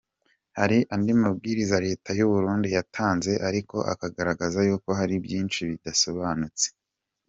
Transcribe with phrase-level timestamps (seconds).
[0.59, 6.65] Hari andi mabwiriza leta y’u Burundi yatanze ariko akagaragaza yuko hari byinshi bidasobanutse.